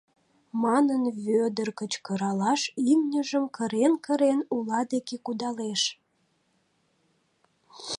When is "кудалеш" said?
5.25-5.81